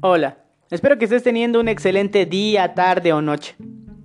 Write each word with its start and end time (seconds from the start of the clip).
Hola, 0.00 0.38
espero 0.70 0.96
que 0.96 1.06
estés 1.06 1.24
teniendo 1.24 1.58
un 1.58 1.66
excelente 1.66 2.24
día, 2.24 2.72
tarde 2.72 3.12
o 3.12 3.20
noche. 3.20 3.56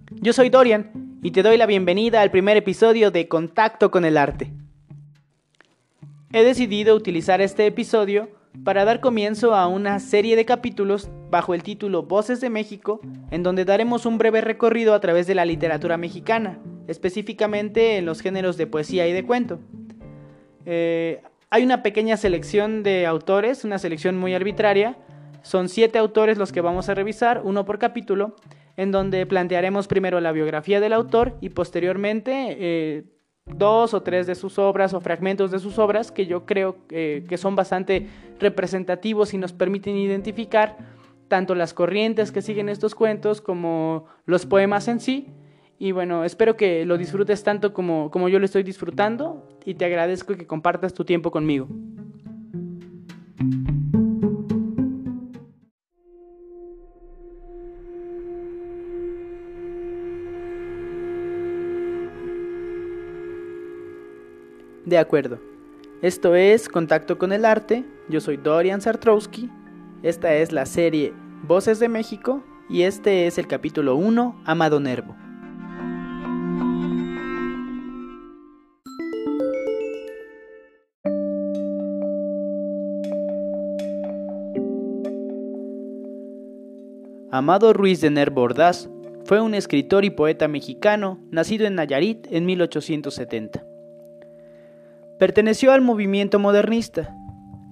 Yo 0.09 0.33
soy 0.33 0.49
Dorian 0.49 1.19
y 1.21 1.29
te 1.29 1.43
doy 1.43 1.55
la 1.55 1.67
bienvenida 1.67 2.21
al 2.21 2.31
primer 2.31 2.57
episodio 2.57 3.11
de 3.11 3.27
Contacto 3.27 3.91
con 3.91 4.03
el 4.03 4.17
Arte. 4.17 4.51
He 6.31 6.43
decidido 6.43 6.95
utilizar 6.95 7.41
este 7.41 7.67
episodio 7.67 8.31
para 8.63 8.85
dar 8.85 9.01
comienzo 9.01 9.53
a 9.53 9.67
una 9.67 9.99
serie 9.99 10.35
de 10.35 10.45
capítulos 10.45 11.11
bajo 11.29 11.53
el 11.53 11.61
título 11.61 12.01
Voces 12.01 12.41
de 12.41 12.49
México, 12.49 12.99
en 13.29 13.43
donde 13.43 13.63
daremos 13.63 14.07
un 14.07 14.17
breve 14.17 14.41
recorrido 14.41 14.95
a 14.95 14.99
través 14.99 15.27
de 15.27 15.35
la 15.35 15.45
literatura 15.45 15.97
mexicana, 15.97 16.57
específicamente 16.87 17.97
en 17.97 18.05
los 18.05 18.21
géneros 18.21 18.57
de 18.57 18.65
poesía 18.65 19.07
y 19.07 19.13
de 19.13 19.25
cuento. 19.25 19.59
Eh, 20.65 21.21
hay 21.51 21.63
una 21.63 21.83
pequeña 21.83 22.17
selección 22.17 22.81
de 22.81 23.05
autores, 23.05 23.63
una 23.63 23.77
selección 23.77 24.17
muy 24.17 24.33
arbitraria. 24.33 24.97
Son 25.43 25.69
siete 25.69 25.99
autores 25.99 26.37
los 26.37 26.51
que 26.51 26.61
vamos 26.61 26.89
a 26.89 26.95
revisar, 26.95 27.41
uno 27.43 27.65
por 27.65 27.77
capítulo, 27.77 28.35
en 28.77 28.91
donde 28.91 29.25
plantearemos 29.25 29.87
primero 29.87 30.19
la 30.19 30.31
biografía 30.31 30.79
del 30.79 30.93
autor 30.93 31.37
y 31.41 31.49
posteriormente 31.49 32.57
eh, 32.59 33.03
dos 33.45 33.93
o 33.93 34.01
tres 34.01 34.25
de 34.25 34.35
sus 34.35 34.57
obras 34.57 34.93
o 34.93 35.01
fragmentos 35.01 35.51
de 35.51 35.59
sus 35.59 35.77
obras 35.79 36.11
que 36.11 36.25
yo 36.25 36.45
creo 36.45 36.77
eh, 36.89 37.25
que 37.27 37.37
son 37.37 37.55
bastante 37.55 38.07
representativos 38.39 39.33
y 39.33 39.37
nos 39.37 39.51
permiten 39.51 39.97
identificar 39.97 40.77
tanto 41.27 41.55
las 41.55 41.73
corrientes 41.73 42.31
que 42.31 42.41
siguen 42.41 42.69
estos 42.69 42.95
cuentos 42.95 43.41
como 43.41 44.05
los 44.25 44.45
poemas 44.45 44.87
en 44.87 45.01
sí. 45.01 45.27
Y 45.77 45.91
bueno, 45.91 46.23
espero 46.23 46.55
que 46.55 46.85
lo 46.85 46.97
disfrutes 46.97 47.43
tanto 47.43 47.73
como, 47.73 48.09
como 48.11 48.29
yo 48.29 48.39
lo 48.39 48.45
estoy 48.45 48.63
disfrutando 48.63 49.45
y 49.65 49.73
te 49.73 49.83
agradezco 49.83 50.35
que 50.35 50.47
compartas 50.47 50.93
tu 50.93 51.03
tiempo 51.03 51.31
conmigo. 51.31 51.67
De 64.85 64.97
acuerdo. 64.97 65.39
Esto 66.01 66.35
es 66.35 66.67
Contacto 66.67 67.17
con 67.17 67.31
el 67.31 67.45
Arte. 67.45 67.85
Yo 68.09 68.19
soy 68.19 68.35
Dorian 68.35 68.81
Sartrowski. 68.81 69.49
Esta 70.01 70.35
es 70.35 70.51
la 70.51 70.65
serie 70.65 71.13
Voces 71.47 71.79
de 71.79 71.87
México 71.87 72.43
y 72.69 72.81
este 72.81 73.25
es 73.25 73.37
el 73.37 73.47
capítulo 73.47 73.95
1, 73.95 74.41
Amado 74.45 74.81
Nervo. 74.81 75.15
Amado 87.31 87.73
Ruiz 87.73 88.01
de 88.01 88.09
Nervo 88.09 88.41
Ordaz 88.41 88.89
fue 89.25 89.39
un 89.39 89.55
escritor 89.55 90.03
y 90.03 90.09
poeta 90.09 90.47
mexicano 90.47 91.19
nacido 91.31 91.65
en 91.65 91.75
Nayarit 91.75 92.27
en 92.29 92.45
1870. 92.45 93.72
Perteneció 95.19 95.71
al 95.71 95.81
movimiento 95.81 96.39
modernista, 96.39 97.15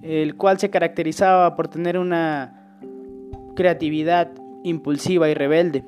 el 0.02 0.36
cual 0.36 0.58
se 0.58 0.70
caracterizaba 0.70 1.54
por 1.56 1.68
tener 1.68 1.98
una 1.98 2.78
creatividad 3.54 4.30
impulsiva 4.62 5.28
y 5.28 5.34
rebelde. 5.34 5.84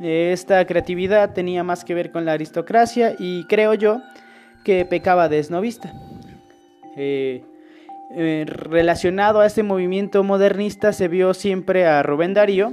Esta 0.00 0.64
creatividad 0.66 1.34
tenía 1.34 1.64
más 1.64 1.84
que 1.84 1.94
ver 1.94 2.12
con 2.12 2.24
la 2.24 2.32
aristocracia 2.32 3.14
y 3.18 3.44
creo 3.44 3.74
yo 3.74 4.00
que 4.64 4.84
pecaba 4.84 5.28
de 5.28 5.38
esnovista. 5.38 5.92
Eh, 6.96 7.44
eh, 8.10 8.44
relacionado 8.46 9.40
a 9.40 9.46
este 9.46 9.62
movimiento 9.62 10.22
modernista 10.24 10.92
se 10.92 11.08
vio 11.08 11.34
siempre 11.34 11.86
a 11.86 12.02
Rubén 12.02 12.32
Darío 12.32 12.72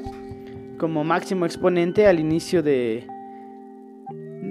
como 0.77 1.03
máximo 1.03 1.45
exponente 1.45 2.07
al 2.07 2.19
inicio 2.19 2.63
de, 2.63 3.07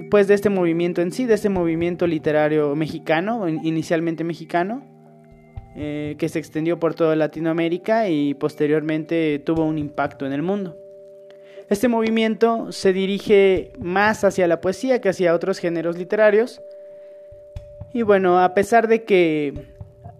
pues, 0.09 0.27
de 0.27 0.33
este 0.33 0.49
movimiento 0.49 1.01
en 1.01 1.11
sí, 1.11 1.25
de 1.25 1.33
este 1.35 1.49
movimiento 1.49 2.07
literario 2.07 2.75
mexicano, 2.75 3.47
inicialmente 3.47 4.23
mexicano, 4.23 4.83
eh, 5.75 6.15
que 6.17 6.29
se 6.29 6.39
extendió 6.39 6.79
por 6.79 6.95
toda 6.95 7.15
Latinoamérica 7.15 8.09
y 8.09 8.33
posteriormente 8.33 9.39
tuvo 9.39 9.65
un 9.65 9.77
impacto 9.77 10.25
en 10.25 10.33
el 10.33 10.41
mundo. 10.41 10.77
Este 11.69 11.87
movimiento 11.87 12.71
se 12.71 12.93
dirige 12.93 13.71
más 13.79 14.23
hacia 14.23 14.47
la 14.47 14.61
poesía 14.61 15.01
que 15.01 15.09
hacia 15.09 15.33
otros 15.33 15.57
géneros 15.57 15.97
literarios. 15.97 16.61
Y 17.91 18.03
bueno, 18.03 18.39
a 18.39 18.53
pesar 18.53 18.87
de 18.87 19.03
que 19.03 19.53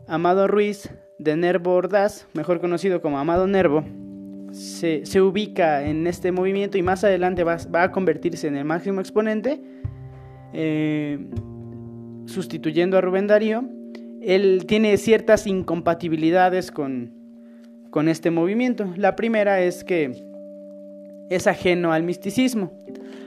Amado 0.08 0.48
Ruiz 0.48 0.90
de 1.20 1.36
Nervo 1.36 1.74
Ordaz, 1.74 2.28
mejor 2.34 2.60
conocido 2.60 3.02
como 3.02 3.20
Amado 3.20 3.48
Nervo, 3.48 3.84
se, 4.52 5.22
ubica 5.22 5.84
en 5.86 6.08
este 6.08 6.32
movimiento 6.32 6.78
y 6.78 6.82
más 6.82 7.04
adelante 7.04 7.44
va, 7.44 7.58
a 7.74 7.92
convertirse 7.92 8.48
en 8.48 8.56
el 8.56 8.66
máximo 8.66 9.02
exponente, 9.02 9.60
eh, 10.54 11.20
sustituyendo 12.26 12.98
a 12.98 13.02
Rubén 13.02 13.28
Darío, 13.28 13.64
él 14.22 14.66
tiene 14.68 14.98
ciertas 14.98 15.46
incompatibilidades 15.48 16.72
con, 16.72 17.12
con 17.90 18.10
este 18.10 18.32
movimiento. 18.32 18.92
La 18.98 19.16
primera 19.16 19.62
es 19.62 19.84
que 19.84 20.26
es 21.30 21.48
ajeno 21.48 21.92
al 21.92 22.04
misticismo. 22.04 22.72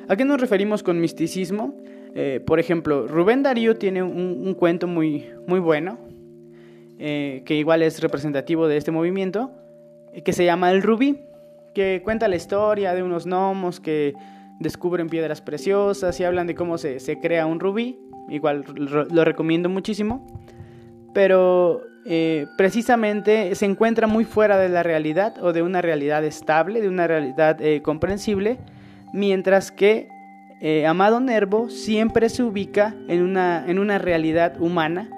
¿A 0.08 0.16
qué 0.16 0.24
nos 0.24 0.40
referimos 0.40 0.82
con 0.82 1.00
misticismo? 1.00 1.74
Eh, 2.14 2.40
por 2.44 2.58
ejemplo, 2.58 3.06
Rubén 3.06 3.42
Darío 3.42 3.76
tiene 3.76 4.02
un, 4.02 4.54
cuento 4.54 4.86
muy, 4.86 5.30
muy 5.46 5.60
bueno, 5.60 5.98
eh, 6.98 7.42
que 7.44 7.54
igual 7.54 7.82
es 7.82 8.00
representativo 8.00 8.66
de 8.66 8.76
este 8.76 8.90
movimiento, 8.90 9.52
que 10.24 10.32
se 10.32 10.44
llama 10.44 10.70
El 10.70 10.82
Rubí, 10.82 11.20
que 11.74 12.00
cuenta 12.02 12.26
la 12.26 12.36
historia 12.36 12.94
de 12.94 13.02
unos 13.02 13.26
gnomos 13.26 13.78
que 13.78 14.14
descubren 14.58 15.08
piedras 15.08 15.40
preciosas 15.40 16.18
y 16.20 16.24
hablan 16.24 16.46
de 16.46 16.54
cómo 16.54 16.78
se, 16.78 17.18
crea 17.20 17.46
un 17.46 17.60
rubí. 17.60 17.98
Igual 18.28 18.64
lo 19.10 19.24
recomiendo 19.24 19.68
muchísimo. 19.68 20.26
Pero 21.14 21.82
eh, 22.10 22.46
precisamente 22.56 23.54
se 23.54 23.66
encuentra 23.66 24.06
muy 24.06 24.24
fuera 24.24 24.56
de 24.56 24.70
la 24.70 24.82
realidad 24.82 25.42
o 25.42 25.52
de 25.52 25.62
una 25.62 25.82
realidad 25.82 26.24
estable, 26.24 26.80
de 26.80 26.88
una 26.88 27.06
realidad 27.06 27.60
eh, 27.60 27.82
comprensible, 27.82 28.56
mientras 29.12 29.70
que 29.70 30.08
eh, 30.62 30.86
Amado 30.86 31.20
Nervo 31.20 31.68
siempre 31.68 32.30
se 32.30 32.42
ubica 32.42 32.94
en 33.08 33.22
una, 33.22 33.62
en 33.66 33.78
una 33.78 33.98
realidad 33.98 34.58
humana, 34.58 35.10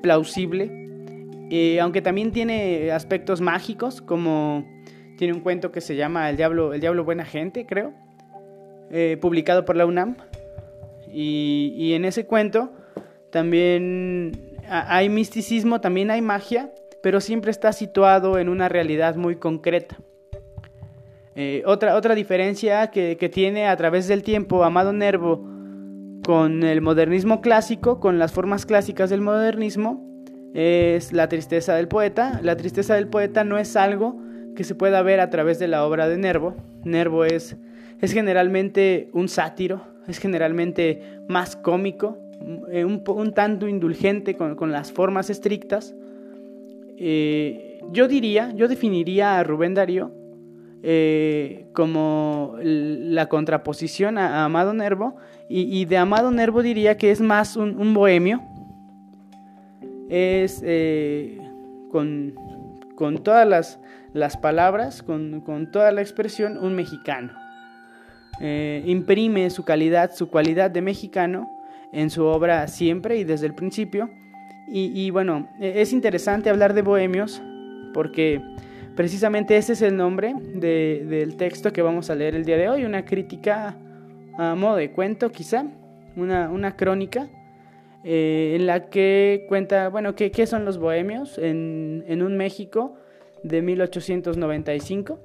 plausible, 0.00 0.70
aunque 1.80 2.00
también 2.00 2.30
tiene 2.30 2.92
aspectos 2.92 3.40
mágicos, 3.40 4.00
como 4.00 4.64
tiene 5.18 5.34
un 5.34 5.40
cuento 5.40 5.72
que 5.72 5.80
se 5.80 5.96
llama 5.96 6.30
El 6.30 6.36
Diablo, 6.36 6.72
El 6.72 6.80
Diablo 6.80 7.04
Buena 7.04 7.24
Gente, 7.24 7.66
creo, 7.66 7.92
eh, 8.92 9.16
publicado 9.20 9.64
por 9.64 9.76
la 9.76 9.86
UNAM. 9.86 10.16
Y, 11.10 11.92
en 11.94 12.04
ese 12.04 12.26
cuento 12.26 12.72
también 13.30 14.56
hay 14.68 15.08
misticismo, 15.08 15.80
también 15.80 16.10
hay 16.10 16.22
magia, 16.22 16.70
pero 17.02 17.20
siempre 17.20 17.50
está 17.50 17.72
situado 17.72 18.38
en 18.38 18.48
una 18.48 18.68
realidad 18.68 19.16
muy 19.16 19.36
concreta. 19.36 19.96
Eh, 21.34 21.62
otra, 21.66 21.96
otra 21.96 22.14
diferencia 22.14 22.88
que, 22.88 23.16
que, 23.16 23.28
tiene 23.28 23.66
a 23.66 23.76
través 23.76 24.06
del 24.08 24.22
tiempo 24.22 24.64
Amado 24.64 24.92
Nervo 24.92 25.42
con 26.24 26.62
el 26.62 26.82
modernismo 26.82 27.40
clásico, 27.40 27.98
con 27.98 28.18
las 28.18 28.32
formas 28.32 28.66
clásicas 28.66 29.10
del 29.10 29.22
modernismo, 29.22 30.06
es 30.54 31.12
la 31.12 31.28
tristeza 31.28 31.74
del 31.74 31.88
poeta. 31.88 32.40
La 32.42 32.56
tristeza 32.56 32.94
del 32.94 33.08
poeta 33.08 33.44
no 33.44 33.58
es 33.58 33.76
algo 33.76 34.20
que 34.54 34.64
se 34.64 34.74
pueda 34.74 35.02
ver 35.02 35.20
a 35.20 35.30
través 35.30 35.58
de 35.58 35.68
la 35.68 35.84
obra 35.84 36.08
de 36.08 36.18
Nervo. 36.18 36.54
Nervo 36.84 37.24
es, 37.24 37.56
es 38.02 38.12
generalmente 38.12 39.08
un 39.12 39.28
sátiro, 39.28 39.80
es 40.08 40.18
generalmente 40.18 41.20
más 41.28 41.56
cómico, 41.56 42.18
eh, 42.70 42.84
un, 42.84 43.32
tanto 43.32 43.68
indulgente 43.68 44.36
con, 44.36 44.56
con 44.56 44.72
las 44.72 44.92
formas 44.92 45.30
estrictas. 45.30 45.94
Eh, 46.98 47.80
yo 47.92 48.08
diría, 48.08 48.52
yo 48.56 48.66
definiría 48.66 49.38
a 49.38 49.44
Rubén 49.44 49.74
Darío 49.74 50.10
eh, 50.82 51.66
como 51.72 52.56
la 52.60 53.28
contraposición 53.28 54.18
a, 54.18 54.44
Amado 54.44 54.74
Nervo 54.74 55.16
y, 55.48 55.84
de 55.84 55.96
Amado 55.96 56.32
Nervo 56.32 56.62
diría 56.62 56.96
que 56.96 57.12
es 57.12 57.20
más 57.20 57.56
un, 57.56 57.94
bohemio, 57.94 58.42
es 60.08 60.64
con, 61.90 62.34
con 62.96 63.18
todas 63.18 63.46
las, 63.46 63.78
las 64.12 64.36
palabras, 64.36 65.02
con, 65.02 65.70
toda 65.70 65.92
la 65.92 66.00
expresión, 66.00 66.58
un 66.58 66.74
mexicano. 66.74 67.41
Eh, 68.40 68.82
imprime 68.86 69.50
su 69.50 69.64
calidad, 69.64 70.14
su 70.14 70.28
cualidad 70.28 70.70
de 70.70 70.82
mexicano 70.82 71.50
en 71.92 72.10
su 72.10 72.24
obra 72.24 72.66
siempre 72.68 73.18
y 73.18 73.24
desde 73.24 73.46
el 73.46 73.54
principio. 73.54 74.10
Y, 74.74 75.10
bueno, 75.10 75.50
e, 75.60 75.82
es 75.82 75.92
interesante 75.92 76.48
hablar 76.48 76.72
de 76.72 76.80
bohemios 76.80 77.42
porque 77.92 78.40
precisamente 78.96 79.56
ese 79.56 79.74
es 79.74 79.82
el 79.82 79.96
nombre 79.96 80.34
del 80.54 81.36
texto 81.36 81.72
que 81.74 81.82
vamos 81.82 82.08
a 82.08 82.14
leer 82.14 82.34
el 82.34 82.44
día 82.44 82.56
de 82.56 82.70
hoy, 82.70 82.84
una 82.84 83.04
crítica 83.04 83.76
a 84.38 84.54
modo 84.54 84.76
de 84.76 84.90
cuento 84.90 85.30
quizá, 85.30 85.66
una, 86.16 86.76
crónica 86.76 87.28
eh, 88.02 88.56
en 88.58 88.66
la 88.66 88.88
que 88.88 89.44
cuenta, 89.46 89.88
bueno, 89.90 90.14
qué, 90.14 90.30
qué 90.30 90.46
son 90.46 90.64
los 90.64 90.78
bohemios 90.78 91.36
en 91.36 92.22
un 92.22 92.36
México 92.38 92.96
de 93.42 93.62
1895 93.62 95.18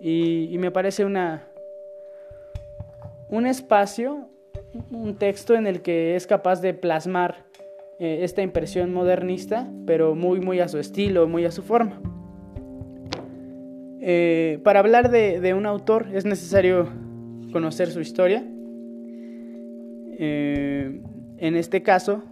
y, 0.00 0.56
me 0.58 0.70
parece 0.70 1.04
una, 1.04 1.44
un 3.34 3.46
espacio, 3.46 4.28
un 4.92 5.16
texto 5.16 5.54
en 5.54 5.66
el 5.66 5.82
que 5.82 6.14
es 6.14 6.26
capaz 6.26 6.60
de 6.60 6.72
plasmar 6.72 7.44
eh, 7.98 8.20
esta 8.22 8.42
impresión 8.42 8.94
modernista, 8.94 9.68
pero 9.86 10.14
muy, 10.14 10.40
muy 10.40 10.60
a 10.60 10.68
su 10.68 10.78
estilo, 10.78 11.26
muy 11.26 11.44
a 11.44 11.50
su 11.50 11.62
forma. 11.62 12.00
Eh, 14.00 14.60
para 14.62 14.78
hablar 14.78 15.10
de, 15.10 15.52
un 15.54 15.66
autor 15.66 16.06
es 16.12 16.24
necesario 16.24 16.88
conocer 17.52 17.90
su 17.90 18.00
historia. 18.00 18.44
Eh, 20.16 21.00
en 21.38 21.56
este 21.56 21.82
caso, 21.82 22.22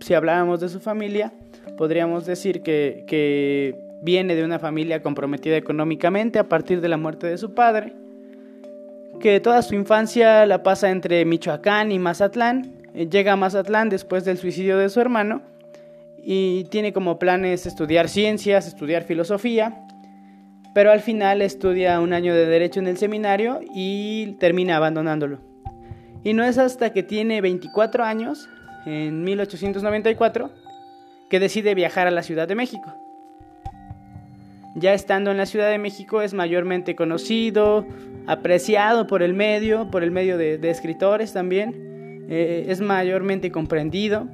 si 0.00 0.12
habláramos 0.12 0.60
de 0.60 0.68
su 0.68 0.78
familia, 0.78 1.32
podríamos 1.78 2.26
decir 2.26 2.60
que, 2.62 3.04
que 3.06 3.78
viene 4.02 4.34
de 4.34 4.44
una 4.44 4.58
familia 4.58 5.00
comprometida 5.00 5.56
económicamente 5.56 6.38
a 6.38 6.50
partir 6.50 6.82
de 6.82 6.88
la 6.88 6.98
muerte 6.98 7.28
de 7.28 7.38
su 7.38 7.54
padre, 7.54 7.94
que 9.20 9.40
toda 9.40 9.62
su 9.62 9.74
infancia 9.74 10.46
la 10.46 10.62
pasa 10.62 10.90
entre 10.90 11.24
Michoacán 11.24 11.92
y 11.92 11.98
Mazatlán, 11.98 12.72
eh, 12.94 13.08
llega 13.08 13.32
a 13.32 13.36
Mazatlán 13.36 13.88
después 13.88 14.24
del 14.24 14.38
suicidio 14.38 14.78
de 14.78 14.88
su 14.88 15.00
hermano 15.00 15.42
y 16.22 16.64
tiene 16.64 16.92
como 16.92 17.18
planes 17.18 17.66
estudiar 17.66 18.08
ciencias, 18.08 18.66
estudiar 18.66 19.02
filosofía, 19.02 19.86
pero 20.74 20.90
al 20.90 21.00
final 21.00 21.42
estudia 21.42 22.00
un 22.00 22.12
año 22.12 22.34
de 22.34 22.46
derecho 22.46 22.80
en 22.80 22.88
el 22.88 22.96
seminario 22.96 23.60
y 23.74 24.36
termina 24.40 24.76
abandonándolo. 24.76 25.38
Y 26.24 26.32
no 26.32 26.42
es 26.44 26.56
hasta 26.58 26.90
que 26.90 27.02
tiene 27.02 27.40
24 27.40 28.04
años, 28.04 28.48
en 28.86 29.22
1894, 29.24 30.50
que 31.28 31.40
decide 31.40 31.74
viajar 31.74 32.06
a 32.06 32.10
la 32.10 32.22
Ciudad 32.22 32.48
de 32.48 32.54
México. 32.54 32.94
Ya 34.74 34.94
estando 34.94 35.30
en 35.30 35.36
la 35.36 35.46
Ciudad 35.46 35.70
de 35.70 35.78
México 35.78 36.22
es 36.22 36.34
mayormente 36.34 36.96
conocido, 36.96 37.86
apreciado 38.26 39.06
por 39.06 39.22
el 39.22 39.34
medio, 39.34 39.90
por 39.90 40.02
el 40.02 40.10
medio 40.10 40.38
de, 40.38 40.58
escritores 40.70 41.32
también, 41.32 42.26
eh, 42.28 42.66
es 42.68 42.80
mayormente 42.80 43.50
comprendido 43.50 44.28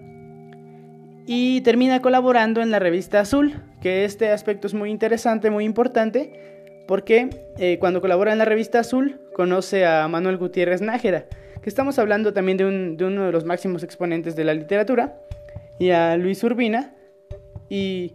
y 1.27 1.61
termina 1.61 2.03
colaborando 2.03 2.61
en 2.61 2.71
la 2.71 2.79
revista 2.79 3.21
Azul, 3.21 3.55
que 3.81 4.05
este 4.05 4.31
aspecto 4.31 4.67
es 4.67 4.75
muy 4.75 4.91
interesante, 4.91 5.51
muy 5.51 5.65
importante, 5.65 6.85
porque 6.89 7.31
eh, 7.57 7.79
cuando 7.79 8.01
colabora 8.01 8.33
en 8.33 8.39
la 8.39 8.45
revista 8.45 8.81
Azul 8.81 9.21
conoce 9.35 9.87
a 9.87 10.09
Manuel 10.09 10.39
Gutiérrez 10.39 10.81
Nájera, 10.81 11.27
que 11.63 11.69
estamos 11.69 11.99
hablando 11.99 12.33
también 12.33 12.57
de, 12.57 12.65
uno 13.05 13.27
de 13.27 13.33
los 13.33 13.45
máximos 13.45 13.83
exponentes 13.83 14.35
de 14.35 14.45
la 14.45 14.55
literatura, 14.55 15.21
y 15.79 15.91
a 15.91 16.17
Luis 16.17 16.43
Urbina, 16.43 16.95
y 17.69 18.15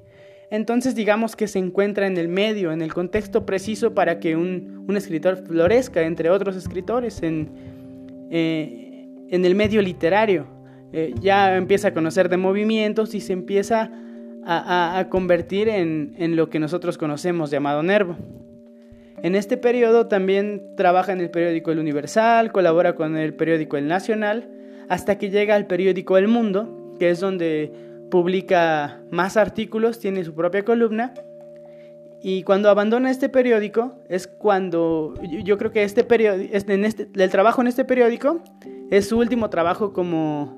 entonces 0.49 0.95
digamos 0.95 1.35
que 1.35 1.47
se 1.47 1.59
encuentra 1.59 2.07
en 2.07 2.17
el 2.17 2.27
medio, 2.27 2.71
en 2.71 2.81
el 2.81 2.93
contexto 2.93 3.45
preciso 3.45 3.93
para 3.93 4.19
que 4.19 4.35
un, 4.35 4.85
escritor 4.95 5.37
florezca, 5.37 6.03
entre 6.03 6.29
otros 6.29 6.55
escritores, 6.55 7.21
en, 7.23 7.49
eh, 8.29 9.07
en 9.29 9.45
el 9.45 9.55
medio 9.55 9.81
literario. 9.81 10.47
Eh, 10.93 11.13
ya 11.19 11.55
empieza 11.57 11.89
a 11.89 11.93
conocer 11.93 12.29
de 12.29 12.37
movimientos 12.37 13.15
y 13.15 13.21
se 13.21 13.33
empieza 13.33 13.91
a, 14.47 15.07
convertir 15.09 15.67
en, 15.69 16.13
en, 16.17 16.35
lo 16.35 16.51
que 16.51 16.59
nosotros 16.59 16.99
conocemos 16.99 17.49
llamado 17.49 17.81
Nervo. 17.81 18.15
En 19.23 19.33
este 19.33 19.57
periodo 19.57 20.07
también 20.07 20.75
trabaja 20.77 21.13
en 21.13 21.19
el 21.19 21.31
periódico 21.31 21.71
El 21.71 21.79
Universal, 21.79 22.51
colabora 22.51 22.93
con 22.95 23.17
el 23.17 23.33
periódico 23.33 23.77
El 23.77 23.87
Nacional, 23.87 24.47
hasta 24.87 25.17
que 25.17 25.31
llega 25.31 25.55
al 25.55 25.65
periódico 25.65 26.17
El 26.17 26.27
Mundo, 26.27 26.93
que 26.99 27.09
es 27.09 27.19
donde 27.19 27.71
publica 28.09 29.01
más 29.11 29.37
artículos, 29.37 29.99
tiene 29.99 30.23
su 30.23 30.33
propia 30.33 30.63
columna. 30.63 31.13
Y 32.21 32.43
cuando 32.43 32.69
abandona 32.69 33.11
este 33.11 33.29
periódico 33.29 33.99
es 34.09 34.27
cuando 34.27 35.13
yo 35.43 35.57
creo 35.57 35.71
que 35.71 35.83
este 35.83 36.03
periódico, 36.03 36.55
este, 36.55 36.73
el 36.73 37.29
trabajo 37.29 37.61
en 37.61 37.67
este 37.67 37.85
periódico 37.85 38.41
es 38.89 39.09
su 39.09 39.19
último 39.19 39.49
trabajo 39.49 39.93
como, 39.93 40.57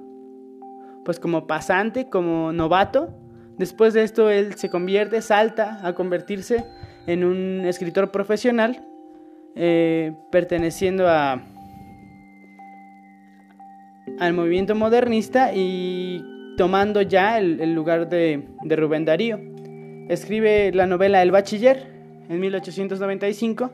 pues 1.03 1.19
como 1.19 1.45
pasante, 1.45 2.09
como 2.09 2.53
novato. 2.53 3.09
Después 3.57 3.93
de 3.93 4.03
esto 4.03 4.29
él 4.29 4.53
se 4.55 4.69
convierte, 4.69 5.21
salta 5.21 5.79
a 5.85 5.93
convertirse 5.93 6.63
en 7.05 7.23
un 7.23 7.65
escritor 7.65 8.11
profesional 8.11 8.85
eh, 9.55 10.13
perteneciendo 10.31 11.07
a 11.07 11.41
al 14.19 14.33
movimiento 14.33 14.75
modernista 14.75 15.53
y 15.53 16.23
tomando 16.57 17.01
ya 17.03 17.37
el, 17.37 17.73
lugar 17.73 18.09
de, 18.09 18.43
Rubén 18.63 19.05
Darío. 19.05 19.39
Escribe 20.09 20.71
la 20.73 20.87
novela 20.87 21.21
El 21.21 21.31
Bachiller 21.31 21.87
en 22.27 22.39
1895, 22.41 23.71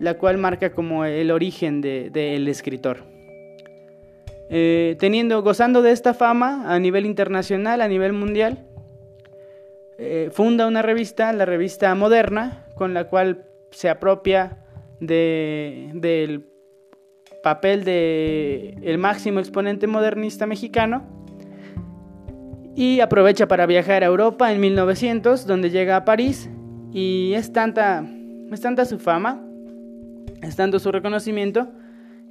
la 0.00 0.14
cual 0.14 0.36
marca 0.36 0.72
como 0.72 1.06
el 1.06 1.30
origen 1.30 1.80
del 1.80 2.48
escritor. 2.48 3.04
Eh, 4.50 4.96
teniendo, 4.98 5.42
gozando 5.42 5.82
de 5.82 5.92
esta 5.92 6.12
fama 6.12 6.64
a 6.72 6.78
nivel 6.78 7.06
internacional, 7.06 7.80
a 7.80 7.88
nivel 7.88 8.12
mundial, 8.12 8.66
eh, 9.98 10.28
funda 10.32 10.66
una 10.66 10.82
revista, 10.82 11.32
la 11.32 11.46
revista 11.46 11.94
Moderna, 11.94 12.66
con 12.74 12.92
la 12.92 13.04
cual 13.04 13.46
se 13.70 13.88
apropia 13.88 14.58
del 15.00 16.46
papel 17.42 17.84
de 17.84 18.96
máximo 18.98 19.40
exponente 19.40 19.86
modernista 19.86 20.46
mexicano 20.46 21.15
y 22.76 23.00
aprovecha 23.00 23.48
para 23.48 23.66
viajar 23.66 24.04
a 24.04 24.06
Europa 24.06 24.52
en 24.52 24.60
1900, 24.60 25.46
donde 25.46 25.70
llega 25.70 25.96
a 25.96 26.04
París 26.04 26.48
y 26.92 27.32
es 27.34 27.52
tanta, 27.52 28.06
es 28.52 28.60
tanta 28.60 28.84
su 28.84 28.98
fama, 28.98 29.42
es 30.42 30.54
tanto 30.54 30.78
su 30.78 30.92
reconocimiento 30.92 31.68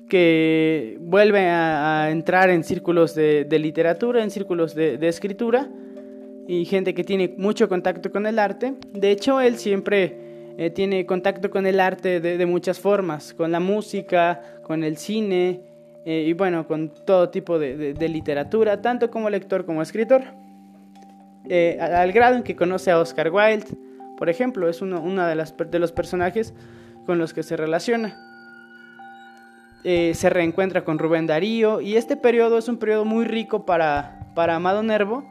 que 0.08 0.98
vuelve 1.02 1.50
a, 1.50 2.10
entrar 2.12 2.50
en 2.52 2.64
círculos 2.64 3.16
de, 3.16 3.48
literatura, 3.60 4.24
en 4.24 4.30
círculos 4.30 4.76
de 4.76 5.08
escritura 5.08 5.68
y 6.48 6.66
gente 6.66 6.94
que 6.94 7.04
tiene 7.04 7.34
mucho 7.38 7.68
contacto 7.68 8.12
con 8.12 8.28
el 8.28 8.40
arte. 8.40 8.76
De 8.94 9.12
hecho, 9.12 9.42
él 9.42 9.58
siempre 9.58 10.54
eh, 10.58 10.70
tiene 10.70 11.06
contacto 11.06 11.50
con 11.50 11.66
el 11.66 11.80
arte 11.80 12.20
de, 12.20 12.46
muchas 12.46 12.80
formas, 12.80 13.34
con 13.34 13.52
la 13.52 13.60
música, 13.60 14.42
con 14.64 14.84
el 14.84 14.98
cine 14.98 15.62
eh, 16.06 16.26
y 16.28 16.34
bueno, 16.34 16.68
con 16.68 16.92
todo 17.06 17.30
tipo 17.30 17.60
de, 17.60 17.96
literatura, 18.08 18.82
tanto 18.82 19.10
como 19.10 19.30
lector 19.30 19.66
como 19.66 19.82
escritor. 19.82 20.24
Eh, 21.48 21.78
al 21.80 22.12
grado 22.12 22.38
en 22.38 22.44
que 22.44 22.56
conoce 22.56 22.92
a 22.92 23.00
Oscar 23.00 23.32
Wilde, 23.32 23.66
por 24.18 24.30
ejemplo, 24.30 24.70
es 24.70 24.82
uno, 24.82 25.02
de, 25.28 25.36
las, 25.36 25.56
de, 25.58 25.80
los 25.80 25.92
personajes 25.92 26.54
con 27.06 27.18
los 27.18 27.34
que 27.34 27.44
se 27.44 27.58
relaciona. 27.58 28.16
se 29.84 30.30
reencuentra 30.30 30.84
con 30.84 30.98
Rubén 30.98 31.28
Darío 31.28 31.82
y 31.82 31.98
este 31.98 32.16
periodo 32.18 32.58
es 32.58 32.68
un 32.68 32.78
periodo 32.78 33.06
muy 33.06 33.26
rico 33.26 33.66
para, 33.66 34.32
para 34.34 34.56
Amado 34.56 34.82
Nervo 34.82 35.24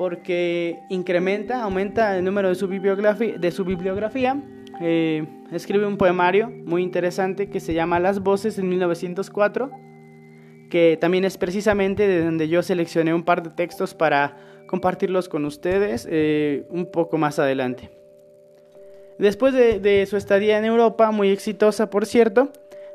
porque 0.00 0.80
incrementa, 0.88 1.62
aumenta 1.62 2.16
el 2.16 2.24
número 2.24 2.48
de 2.48 2.54
su. 2.54 2.66
De 2.66 3.50
su 3.50 3.64
bibliografía. 3.66 4.40
Eh, 4.80 5.26
escribe 5.52 5.86
un 5.86 5.98
poemario 5.98 6.48
muy 6.48 6.82
interesante 6.82 7.50
que 7.50 7.60
se 7.60 7.74
llama 7.74 8.00
Las 8.00 8.20
Voces 8.20 8.58
en 8.58 8.68
1904, 8.68 9.70
que 10.70 10.96
también 10.98 11.24
es 11.24 11.36
precisamente 11.36 12.08
de 12.08 12.24
donde 12.24 12.48
yo 12.48 12.62
seleccioné 12.62 13.12
un 13.12 13.24
par 13.24 13.42
de 13.42 13.50
textos 13.50 13.94
para 13.94 14.38
compartirlos 14.66 15.28
con 15.28 15.44
ustedes 15.44 16.08
eh, 16.10 16.64
un 16.70 16.90
poco 16.90 17.18
más 17.18 17.38
adelante. 17.38 17.90
Después 19.18 19.52
de, 19.52 19.80
de 19.80 20.06
su 20.06 20.16
estadía 20.16 20.58
en 20.58 20.64
Europa, 20.64 21.10
muy 21.10 21.28
exitosa 21.28 21.90
por 21.90 22.06
cierto, 22.06 22.50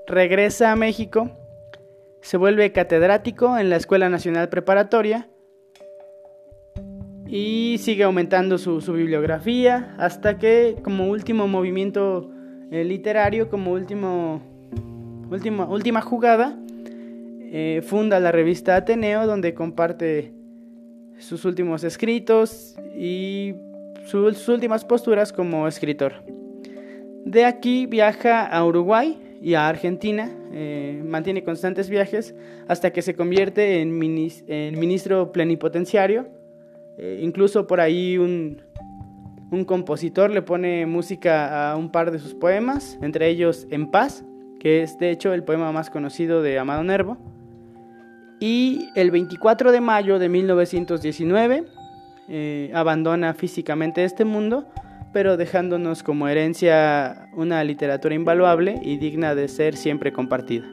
regresa 0.08 0.72
a 0.72 0.76
México, 0.76 1.30
se 2.22 2.38
vuelve 2.38 2.72
catedrático 2.72 3.60
en 3.60 3.70
la 3.70 3.76
Escuela 3.76 4.10
Nacional 4.10 4.50
Preparatoria, 4.50 5.30
y 7.36 7.80
sigue 7.80 8.06
aumentando 8.06 8.58
su, 8.58 8.80
bibliografía 8.94 9.94
hasta 9.98 10.38
que 10.38 10.78
como 10.82 11.10
último 11.10 11.50
movimiento 11.50 12.32
eh, 12.72 12.86
literario, 12.86 13.50
como 13.50 13.74
último, 13.74 14.42
última 15.70 16.02
jugada, 16.02 16.58
eh, 17.52 17.82
funda 17.86 18.22
la 18.22 18.32
revista 18.32 18.78
Ateneo 18.78 19.28
donde 19.28 19.54
comparte 19.54 20.34
sus 21.18 21.44
últimos 21.44 21.84
escritos 21.84 22.78
y 22.98 23.56
sus 24.06 24.48
últimas 24.48 24.86
posturas 24.86 25.34
como 25.34 25.68
escritor. 25.68 26.24
De 27.26 27.44
aquí 27.44 27.86
viaja 27.86 28.46
a 28.46 28.64
Uruguay 28.64 29.20
y 29.42 29.56
a 29.56 29.68
Argentina, 29.68 30.32
eh, 30.54 31.04
mantiene 31.06 31.44
constantes 31.44 31.90
viajes 31.90 32.34
hasta 32.70 32.94
que 32.94 33.02
se 33.02 33.14
convierte 33.14 33.82
en 33.82 33.98
ministro 33.98 35.34
plenipotenciario 35.34 36.45
eh, 36.98 37.20
incluso 37.22 37.68
por 37.68 37.80
ahí 37.80 38.18
un, 38.18 38.62
compositor 39.66 40.32
le 40.32 40.42
pone 40.42 40.86
música 40.86 41.72
a 41.72 41.78
un 41.78 41.90
par 41.90 42.12
de 42.12 42.20
sus 42.20 42.34
poemas, 42.34 43.00
entre 43.02 43.30
ellos 43.30 43.68
En 43.72 43.90
paz, 43.90 44.26
que 44.60 44.82
es 44.84 44.98
de 44.98 45.12
hecho 45.12 45.34
el 45.34 45.44
poema 45.44 45.72
más 45.72 45.90
conocido 45.90 46.42
de 46.42 46.60
Amado 46.60 46.84
Nervo. 46.84 47.18
Y 48.42 48.90
el 48.96 49.12
24 49.12 49.72
de 49.72 49.80
mayo 49.80 50.20
de 50.20 50.28
1919 50.28 51.64
eh, 52.28 52.72
abandona 52.74 53.34
físicamente 53.34 54.04
este 54.04 54.26
mundo, 54.26 54.68
pero 55.14 55.38
dejándonos 55.38 56.04
como 56.04 56.28
herencia 56.28 57.30
una 57.34 57.64
literatura 57.64 58.14
invaluable 58.14 58.78
y 58.84 58.98
digna 58.98 59.36
de 59.36 59.48
ser 59.48 59.78
siempre 59.78 60.12
compartida. 60.12 60.66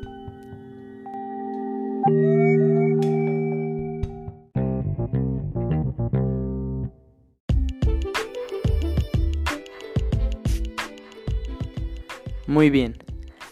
Muy 12.46 12.70
bien, 12.70 12.96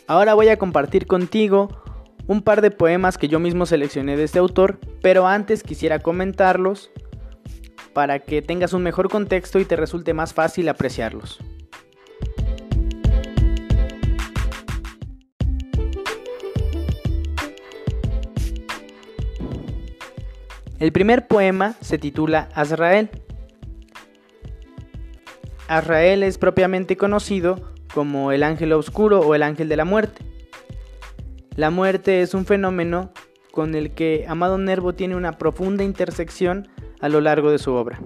ahora 0.08 0.34
voy 0.34 0.48
a 0.48 0.58
compartir 0.58 1.06
contigo 1.06 1.68
un 2.26 2.42
par 2.42 2.60
de 2.60 2.70
poemas 2.70 3.18
que 3.18 3.28
yo 3.28 3.38
mismo 3.38 3.66
seleccioné 3.66 4.16
de 4.16 4.24
este 4.24 4.38
autor, 4.38 4.78
pero 5.00 5.26
antes 5.26 5.62
quisiera 5.62 6.00
comentarlos 6.00 6.90
para 7.92 8.18
que 8.20 8.42
tengas 8.42 8.72
un 8.72 8.82
mejor 8.82 9.08
contexto 9.08 9.58
y 9.58 9.64
te 9.64 9.76
resulte 9.76 10.14
más 10.14 10.34
fácil 10.34 10.68
apreciarlos. 10.68 11.38
El 20.80 20.92
primer 20.92 21.26
poema 21.26 21.74
se 21.80 21.98
titula 21.98 22.48
Azrael. 22.54 23.10
Azrael 25.68 26.22
es 26.22 26.38
propiamente 26.38 26.96
conocido 26.96 27.69
como 27.94 28.32
el 28.32 28.42
ángel 28.42 28.72
oscuro 28.72 29.20
o 29.20 29.34
el 29.34 29.42
ángel 29.42 29.68
de 29.68 29.76
la 29.76 29.84
muerte. 29.84 30.24
La 31.56 31.70
muerte 31.70 32.22
es 32.22 32.34
un 32.34 32.46
fenómeno 32.46 33.12
con 33.52 33.74
el 33.74 33.92
que 33.92 34.24
Amado 34.28 34.58
Nervo 34.58 34.94
tiene 34.94 35.16
una 35.16 35.32
profunda 35.32 35.84
intersección 35.84 36.68
a 37.00 37.08
lo 37.08 37.20
largo 37.20 37.50
de 37.50 37.58
su 37.58 37.72
obra, 37.72 38.00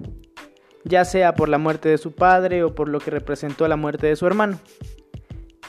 ya 0.83 1.05
sea 1.05 1.35
por 1.35 1.49
la 1.49 1.57
muerte 1.57 1.89
de 1.89 1.97
su 1.97 2.13
padre 2.13 2.63
o 2.63 2.73
por 2.73 2.89
lo 2.89 2.99
que 2.99 3.11
representó 3.11 3.67
la 3.67 3.75
muerte 3.75 4.07
de 4.07 4.15
su 4.15 4.25
hermano. 4.25 4.59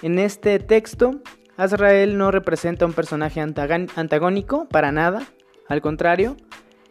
En 0.02 0.18
este 0.18 0.58
texto, 0.58 1.20
Azrael 1.56 2.18
no 2.18 2.30
representa 2.30 2.87
un 2.87 2.92
personaje 2.92 3.40
antagónico 3.40 4.68
para 4.68 4.92
nada, 4.92 5.23
al 5.68 5.80
contrario, 5.80 6.37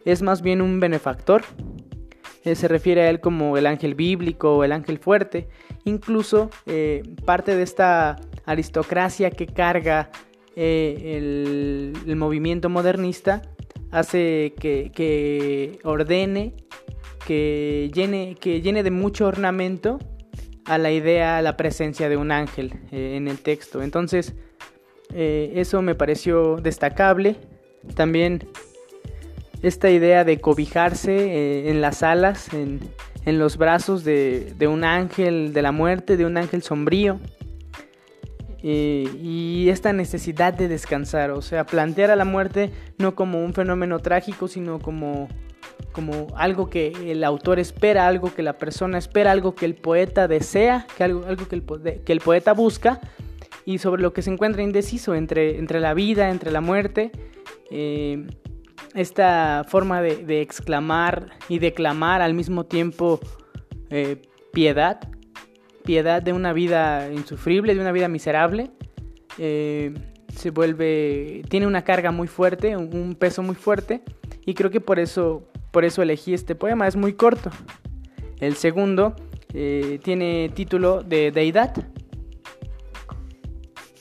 es 0.04 0.22
más 0.22 0.42
bien 0.42 0.60
un 0.60 0.80
benefactor. 0.80 1.42
se 2.44 2.68
refiere 2.68 3.02
a 3.02 3.10
él 3.10 3.20
como 3.20 3.56
el 3.56 3.66
ángel 3.66 3.94
bíblico 3.94 4.56
o 4.56 4.64
el 4.64 4.72
ángel 4.72 4.98
fuerte, 4.98 5.48
incluso 5.86 6.50
eh, 6.66 7.02
parte 7.24 7.56
de 7.56 7.62
esta 7.62 8.16
aristocracia 8.44 9.30
que 9.30 9.46
carga 9.46 10.10
eh, 10.56 11.14
el, 12.06 12.16
movimiento 12.16 12.68
modernista 12.68 13.42
hace 13.90 14.52
que, 14.58 15.78
ordene, 15.84 16.54
que 17.26 17.90
llene, 17.94 18.36
que 18.38 18.60
llene 18.60 18.82
de 18.82 18.90
mucho 18.90 19.26
ornamento 19.26 19.98
a 20.64 20.76
la 20.76 20.90
idea, 20.90 21.38
a 21.38 21.42
la 21.42 21.56
presencia 21.56 22.08
de 22.08 22.16
un 22.16 22.32
ángel 22.32 22.74
eh, 22.90 23.14
en 23.16 23.28
el 23.28 23.38
texto. 23.38 23.82
Entonces, 23.82 24.34
eso 25.14 25.82
me 25.82 25.94
pareció 25.94 26.56
destacable. 26.56 27.36
También 27.94 28.48
esta 29.62 29.90
idea 29.90 30.24
de 30.24 30.40
cobijarse 30.40 31.68
en 31.70 31.80
las 31.80 32.02
alas, 32.02 32.48
en, 32.52 32.80
los 33.26 33.56
brazos 33.56 34.04
de, 34.04 34.54
de, 34.56 34.68
un 34.68 34.84
ángel 34.84 35.52
de 35.52 35.62
la 35.62 35.72
muerte, 35.72 36.16
de 36.16 36.24
un 36.24 36.36
ángel 36.36 36.62
sombrío. 36.62 37.18
Eh, 38.68 39.08
y 39.22 39.68
esta 39.68 39.92
necesidad 39.92 40.52
de 40.52 40.66
descansar, 40.66 41.30
o 41.30 41.40
sea, 41.40 41.64
plantear 41.66 42.10
a 42.10 42.16
la 42.16 42.24
muerte 42.24 42.72
no 42.98 43.14
como 43.14 43.44
un 43.44 43.54
fenómeno 43.54 44.00
trágico, 44.00 44.48
sino 44.48 44.80
como, 44.80 45.28
como 45.92 46.26
algo 46.34 46.68
que 46.68 46.92
el 47.12 47.22
autor 47.22 47.60
espera, 47.60 48.08
algo 48.08 48.34
que 48.34 48.42
la 48.42 48.58
persona 48.58 48.98
espera, 48.98 49.30
algo 49.30 49.54
que 49.54 49.66
el 49.66 49.76
poeta 49.76 50.26
desea, 50.26 50.86
que 50.96 51.04
algo, 51.04 51.24
algo 51.26 51.46
que, 51.46 51.54
el, 51.54 51.64
que 52.02 52.12
el 52.12 52.18
poeta 52.18 52.54
busca 52.54 53.00
y 53.64 53.78
sobre 53.78 54.02
lo 54.02 54.12
que 54.12 54.22
se 54.22 54.32
encuentra 54.32 54.62
indeciso 54.62 55.14
entre, 55.14 55.58
entre 55.58 55.78
la 55.78 55.94
vida, 55.94 56.30
entre 56.30 56.50
la 56.50 56.60
muerte. 56.60 57.12
Eh, 57.70 58.26
esta 58.94 59.64
forma 59.68 60.02
de, 60.02 60.40
exclamar 60.40 61.30
y 61.48 61.58
declamar 61.58 62.22
al 62.22 62.34
mismo 62.34 62.64
tiempo 62.64 63.20
eh, 63.90 64.22
piedad, 64.52 65.00
piedad 65.84 66.22
de 66.22 66.32
una 66.32 66.52
vida 66.52 67.12
insufrible, 67.12 67.74
de 67.74 67.80
una 67.80 67.92
vida 67.92 68.08
miserable. 68.08 68.70
Eh, 69.38 69.94
se 70.34 70.50
vuelve, 70.50 71.42
tiene 71.48 71.66
una 71.66 71.82
carga 71.82 72.10
muy 72.10 72.28
fuerte, 72.28 72.76
un, 72.76 73.14
peso 73.14 73.42
muy 73.42 73.54
fuerte, 73.54 74.02
y 74.44 74.54
creo 74.54 74.70
que 74.70 74.80
por 74.80 74.98
eso, 74.98 75.48
por 75.70 75.84
eso 75.84 76.02
elegí 76.02 76.34
este 76.34 76.54
poema, 76.54 76.86
es 76.86 76.96
muy 76.96 77.14
corto. 77.14 77.50
El 78.40 78.54
segundo 78.56 79.16
eh, 79.54 79.98
tiene 80.02 80.50
título 80.54 81.02
de 81.02 81.30
Deidad. 81.30 81.74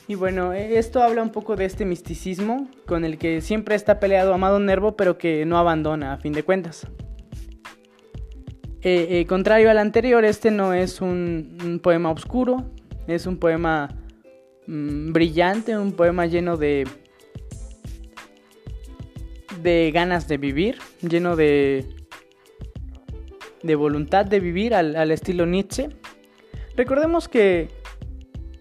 Y 0.08 0.16
bueno, 0.16 0.54
esto 0.54 1.02
habla 1.02 1.24
un 1.24 1.32
poco 1.32 1.56
de 1.56 1.66
este 1.66 1.86
misticismo 1.86 2.70
con 2.86 3.06
el 3.06 3.18
que 3.18 3.42
siempre 3.42 3.76
está 3.76 4.00
peleado 4.00 4.34
Amado 4.34 4.60
Nervo, 4.60 4.96
pero 4.96 5.18
que 5.18 5.46
no 5.46 5.58
abandona 5.58 6.14
a 6.14 6.18
fin 6.18 6.34
de 6.34 6.44
cuentas. 6.44 6.88
Eh, 8.82 9.20
eh, 9.22 9.26
contrario 9.26 9.72
al 9.72 9.80
anterior, 9.80 10.24
este 10.26 10.52
no 10.52 10.74
es 10.74 11.02
un, 11.02 11.80
poema 11.82 12.12
oscuro, 12.12 12.70
es 13.08 13.26
un 13.26 13.38
poema 13.38 13.90
mm, 14.68 15.12
brillante, 15.12 15.76
un 15.76 15.94
poema 15.94 16.28
lleno 16.28 16.56
de, 16.56 16.88
de 19.64 19.90
ganas 19.92 20.28
de 20.28 20.38
vivir, 20.38 20.78
lleno 21.02 21.36
de, 21.36 21.96
de 23.64 23.74
voluntad 23.74 24.24
de 24.24 24.40
vivir 24.40 24.76
al, 24.76 25.10
estilo 25.10 25.48
Nietzsche. 25.48 25.90
Recordemos 26.78 27.28
que, 27.28 27.70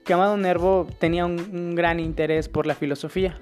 que 0.05 0.13
Amado 0.13 0.37
Nervo 0.37 0.87
tenía 0.99 1.25
un, 1.25 1.75
gran 1.75 1.99
interés 1.99 2.49
por 2.49 2.67
la 2.67 2.75
filosofía. 2.75 3.39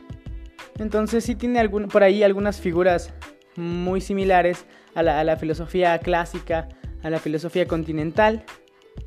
Entonces 0.79 1.25
sí 1.25 1.35
tiene 1.35 1.69
por 1.69 2.03
ahí 2.03 2.23
algunas 2.23 2.61
figuras 2.61 3.13
muy 3.57 4.01
similares 4.01 4.65
a 4.95 5.03
la, 5.03 5.37
filosofía 5.37 5.99
clásica, 5.99 6.69
a 7.03 7.11
la 7.11 7.19
filosofía 7.19 7.67
continental. 7.67 8.45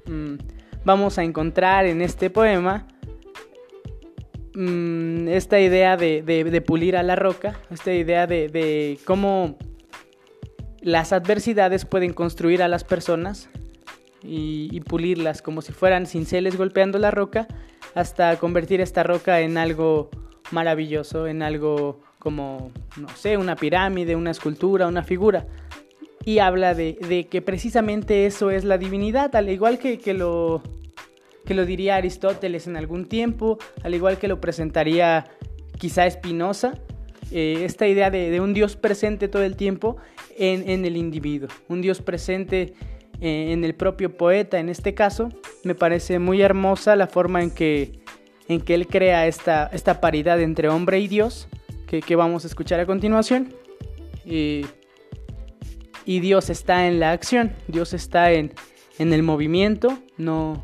Mm, 0.06 0.36
vamos 0.84 1.18
a 1.18 1.24
encontrar 1.24 1.86
en 1.86 2.02
este 2.02 2.30
poema 2.30 2.88
mm, 4.54 5.28
esta 5.30 5.60
idea 5.60 5.98
de, 5.98 6.64
pulir 6.66 6.98
a 6.98 7.04
la 7.04 7.16
roca, 7.16 7.60
esta 7.72 7.94
idea 7.94 8.28
de, 8.28 9.00
cómo 9.06 9.58
las 10.82 11.14
adversidades 11.14 11.86
pueden 11.86 12.14
construir 12.14 12.62
a 12.62 12.68
las 12.68 12.84
personas 12.84 13.50
y, 14.28 14.80
pulirlas 14.82 15.42
como 15.42 15.62
si 15.62 15.72
fueran 15.72 16.06
cinceles 16.06 16.58
golpeando 16.58 17.00
la 17.00 17.12
roca 17.12 17.48
hasta 17.94 18.38
convertir 18.38 18.82
esta 18.82 19.04
roca 19.04 19.42
en 19.42 19.58
algo 19.58 20.10
maravilloso, 20.52 21.28
en 21.28 21.42
algo 21.42 22.02
como, 22.20 22.72
no 22.98 23.08
sé, 23.16 23.38
una 23.38 23.56
pirámide, 23.56 24.16
una 24.16 24.32
escultura, 24.32 24.88
una 24.88 25.04
figura. 25.04 25.46
Y 26.24 26.40
habla 26.40 26.74
de, 26.74 27.28
que 27.30 27.42
precisamente 27.42 28.26
eso 28.26 28.50
es 28.52 28.64
la 28.64 28.78
divinidad, 28.78 29.36
al 29.36 29.50
igual 29.50 29.78
que, 29.78 30.14
lo, 30.14 30.62
que 31.46 31.54
lo 31.54 31.66
diría 31.66 31.96
Aristóteles 31.96 32.68
en 32.68 32.78
algún 32.78 33.06
tiempo, 33.06 33.60
al 33.84 33.94
igual 33.94 34.18
que 34.18 34.28
lo 34.28 34.42
presentaría 34.42 35.26
quizá 35.78 36.10
Spinoza, 36.10 36.74
eh, 37.32 37.64
esta 37.66 37.88
idea 37.88 38.10
de, 38.12 38.40
un 38.40 38.54
Dios 38.54 38.76
presente 38.76 39.28
todo 39.28 39.44
el 39.44 39.56
tiempo 39.56 39.98
en, 40.38 40.86
el 40.86 40.98
individuo, 40.98 41.50
un 41.70 41.82
Dios 41.82 42.02
presente 42.02 42.74
eh, 43.22 43.52
en 43.52 43.64
el 43.64 43.76
propio 43.76 44.18
poeta 44.18 44.60
en 44.60 44.70
este 44.70 44.94
caso, 44.94 45.30
me 45.64 45.76
parece 45.76 46.20
muy 46.20 46.42
hermosa 46.42 46.96
la 46.96 47.08
forma 47.08 47.42
en 47.42 47.52
que, 47.52 48.00
en 48.48 48.62
que 48.62 48.76
él 48.76 48.88
crea 48.88 49.28
esta, 49.28 49.70
esta 49.74 50.02
paridad 50.02 50.42
entre 50.42 50.70
hombre 50.70 51.00
y 51.00 51.08
Dios, 51.08 51.48
que, 51.88 52.16
vamos 52.16 52.44
a 52.44 52.48
escuchar 52.48 52.80
a 52.80 52.86
continuación. 52.86 53.54
Y, 54.26 54.66
Dios 56.06 56.50
está 56.50 56.88
en 56.88 57.00
la 57.00 57.12
acción, 57.12 57.54
Dios 57.68 57.94
está 57.94 58.32
en, 58.32 58.54
el 59.00 59.24
movimiento, 59.24 59.98
no, 60.18 60.64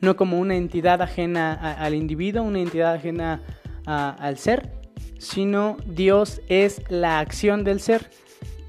no 0.00 0.16
como 0.16 0.38
una 0.38 0.56
entidad 0.56 1.02
ajena 1.02 1.52
al 1.52 1.94
individuo, 1.94 2.42
una 2.42 2.60
entidad 2.60 2.94
ajena 2.94 3.42
al 3.86 4.38
ser, 4.38 4.72
sino 5.18 5.76
Dios 5.86 6.40
es 6.48 6.82
la 6.88 7.18
acción 7.18 7.64
del 7.64 7.80
ser. 7.80 8.10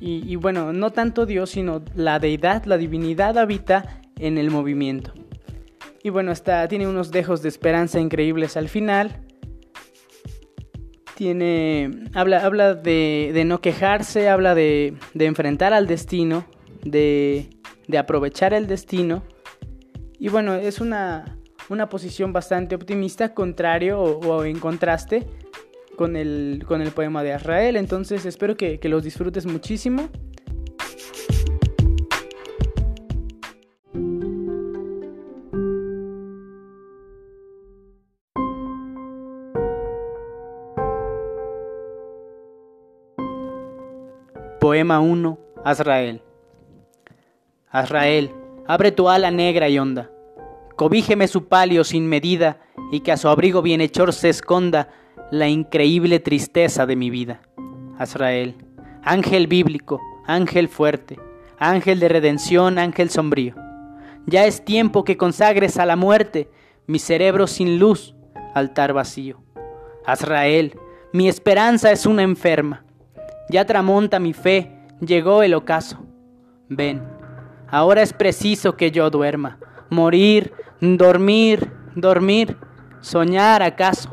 Y, 0.02 0.38
bueno, 0.38 0.72
no 0.72 0.92
tanto 0.92 1.26
Dios, 1.26 1.50
sino 1.50 1.84
la 1.94 2.20
deidad, 2.20 2.64
la 2.64 2.78
divinidad 2.78 3.38
habita 3.38 4.02
en 4.18 4.38
el 4.38 4.50
movimiento. 4.50 5.14
Y 6.04 6.10
bueno, 6.10 6.32
está, 6.32 6.66
tiene 6.70 6.88
unos 6.88 7.12
dejos 7.12 7.42
de 7.42 7.50
esperanza 7.50 8.00
increíbles 8.00 8.56
al 8.56 8.70
final 8.70 9.26
tiene 11.20 12.06
habla, 12.14 12.46
habla 12.46 12.76
de, 12.76 13.44
no 13.46 13.60
quejarse, 13.60 14.30
habla 14.30 14.56
de, 14.56 14.94
enfrentar 15.16 15.74
al 15.74 15.86
destino, 15.86 16.46
de, 16.86 17.50
aprovechar 17.98 18.54
el 18.54 18.68
destino. 18.68 19.24
Y 20.18 20.30
bueno, 20.30 20.56
es 20.56 20.80
una, 20.80 21.38
posición 21.90 22.32
bastante 22.32 22.74
optimista, 22.74 23.34
contrario 23.34 24.02
o, 24.02 24.46
en 24.46 24.60
contraste 24.60 25.28
con 26.00 26.16
el, 26.16 26.64
con 26.66 26.82
el 26.82 26.92
poema 26.92 27.24
de 27.24 27.34
Azrael. 27.34 27.76
Entonces 27.76 28.26
espero 28.26 28.56
que, 28.56 28.80
que 28.80 28.88
los 28.88 29.04
disfrutes 29.04 29.46
muchísimo. 29.46 30.08
Poema 44.62 45.02
1. 45.02 45.38
Azrael. 45.66 46.22
Azrael, 47.70 48.32
abre 48.68 48.94
tu 48.94 49.10
ala 49.10 49.32
negra 49.32 49.68
y 49.68 49.78
honda. 49.78 50.10
Cobíjeme 50.78 51.28
su 51.28 51.50
palio 51.50 51.84
sin 51.84 52.08
medida 52.08 52.62
y 52.90 53.02
que 53.02 53.12
a 53.12 53.18
su 53.18 53.28
abrigo 53.28 53.62
bienhechor 53.62 54.14
se 54.14 54.30
esconda 54.30 54.88
la 55.32 55.48
increíble 55.48 56.20
tristeza 56.20 56.86
de 56.86 56.96
mi 56.96 57.10
vida. 57.10 57.42
Azrael, 57.98 58.56
ángel 59.04 59.48
bíblico, 59.48 60.02
ángel 60.26 60.68
fuerte, 60.68 61.20
ángel 61.58 62.00
de 62.00 62.10
redención, 62.10 62.78
ángel 62.78 63.10
sombrío. 63.10 63.56
Ya 64.26 64.46
es 64.46 64.64
tiempo 64.64 65.04
que 65.04 65.18
consagres 65.18 65.78
a 65.78 65.86
la 65.86 65.96
muerte 65.96 66.50
mi 66.88 67.00
cerebro 67.00 67.48
sin 67.48 67.80
luz, 67.80 68.16
altar 68.54 68.94
vacío. 68.94 69.42
Azrael, 70.06 70.78
mi 71.14 71.28
esperanza 71.28 71.92
es 71.92 72.06
una 72.06 72.24
enferma 72.24 72.86
ya 73.50 73.66
tramonta 73.66 74.20
mi 74.20 74.34
fe, 74.34 74.72
llegó 75.02 75.44
el 75.44 75.56
ocaso. 75.56 75.98
Ven, 76.70 77.02
ahora 77.68 78.04
es 78.04 78.14
preciso 78.14 78.78
que 78.78 78.92
yo 78.92 79.10
duerma, 79.10 79.58
morir, 79.90 80.54
dormir, 80.80 81.72
dormir, 81.96 82.56
soñar 83.02 83.64
acaso. 83.64 84.12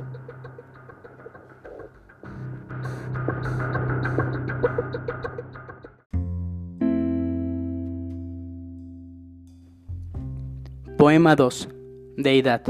Poema 11.06 11.36
2. 11.36 11.68
Deidad. 12.16 12.62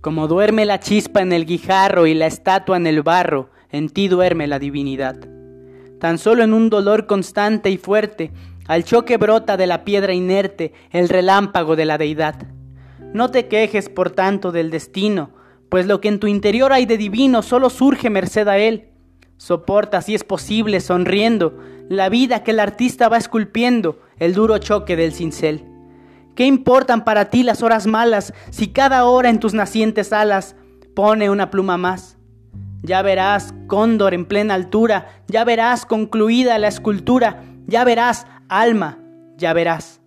Como 0.00 0.28
duerme 0.28 0.64
la 0.64 0.78
chispa 0.78 1.20
en 1.20 1.32
el 1.32 1.46
guijarro 1.46 2.06
y 2.06 2.14
la 2.14 2.26
estatua 2.26 2.76
en 2.76 2.86
el 2.86 3.02
barro, 3.02 3.50
en 3.72 3.88
ti 3.88 4.06
duerme 4.06 4.46
la 4.46 4.60
divinidad. 4.60 5.16
Tan 5.98 6.18
solo 6.18 6.44
en 6.44 6.52
un 6.52 6.70
dolor 6.70 7.08
constante 7.08 7.70
y 7.70 7.76
fuerte, 7.76 8.30
al 8.68 8.84
choque 8.84 9.16
brota 9.16 9.56
de 9.56 9.66
la 9.66 9.82
piedra 9.82 10.14
inerte 10.14 10.74
el 10.92 11.08
relámpago 11.08 11.74
de 11.74 11.86
la 11.86 11.98
deidad. 11.98 12.36
No 13.12 13.32
te 13.32 13.48
quejes 13.48 13.88
por 13.88 14.10
tanto 14.10 14.52
del 14.52 14.70
destino, 14.70 15.32
pues 15.70 15.88
lo 15.88 16.00
que 16.00 16.06
en 16.06 16.20
tu 16.20 16.28
interior 16.28 16.72
hay 16.72 16.86
de 16.86 16.98
divino 16.98 17.42
solo 17.42 17.68
surge 17.68 18.10
merced 18.10 18.46
a 18.46 18.58
él. 18.58 18.90
Soporta, 19.38 20.02
si 20.02 20.14
es 20.14 20.22
posible, 20.22 20.78
sonriendo, 20.78 21.58
la 21.88 22.08
vida 22.08 22.44
que 22.44 22.52
el 22.52 22.60
artista 22.60 23.08
va 23.08 23.16
esculpiendo, 23.16 23.98
el 24.20 24.34
duro 24.34 24.58
choque 24.58 24.94
del 24.94 25.12
cincel. 25.12 25.71
¿Qué 26.34 26.46
importan 26.46 27.04
para 27.04 27.26
ti 27.26 27.42
las 27.42 27.62
horas 27.62 27.86
malas 27.86 28.32
si 28.50 28.68
cada 28.68 29.04
hora 29.04 29.28
en 29.28 29.38
tus 29.38 29.52
nacientes 29.52 30.12
alas 30.12 30.56
pone 30.94 31.28
una 31.28 31.50
pluma 31.50 31.76
más? 31.76 32.16
Ya 32.82 33.02
verás 33.02 33.54
cóndor 33.66 34.14
en 34.14 34.24
plena 34.24 34.54
altura, 34.54 35.08
ya 35.28 35.44
verás 35.44 35.84
concluida 35.84 36.58
la 36.58 36.68
escultura, 36.68 37.44
ya 37.66 37.84
verás 37.84 38.26
alma, 38.48 38.98
ya 39.36 39.52
verás. 39.52 40.00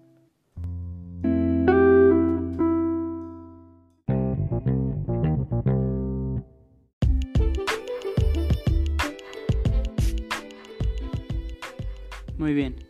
Muy 12.37 12.53
bien. 12.53 12.84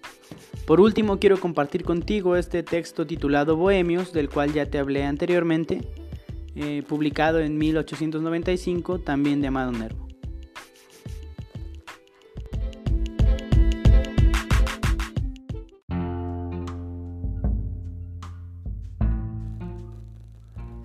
Por 0.65 0.81
último, 0.81 1.19
quiero 1.19 1.39
compartir 1.39 1.83
contigo 1.83 2.35
este 2.35 2.63
texto 2.63 3.05
titulado 3.05 3.55
Bohemios, 3.55 4.13
del 4.13 4.29
cual 4.29 4.51
ya 4.51 4.65
te 4.65 4.79
hablé 4.79 5.03
anteriormente 5.03 5.81
eh, 6.55 6.83
publicado 6.87 7.39
en 7.39 7.57
1895, 7.57 8.99
también 8.99 9.41
de 9.41 9.47
Amado 9.47 9.71
Nervo. 9.71 10.07